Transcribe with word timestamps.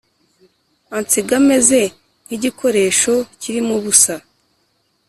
Ansiga 0.97 1.35
meze 1.49 1.79
nk 2.25 2.31
igikoresho 2.37 3.13
kirimo 3.41 3.71
ubusa 3.79 4.15